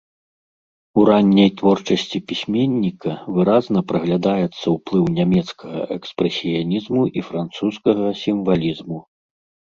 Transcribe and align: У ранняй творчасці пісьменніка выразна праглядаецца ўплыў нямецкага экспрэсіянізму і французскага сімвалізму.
У 0.99 1.01
ранняй 1.09 1.49
творчасці 1.59 2.17
пісьменніка 2.29 3.11
выразна 3.35 3.79
праглядаецца 3.91 4.65
ўплыў 4.75 5.03
нямецкага 5.19 5.79
экспрэсіянізму 5.97 7.01
і 7.21 7.23
французскага 7.29 8.07
сімвалізму. 8.23 8.99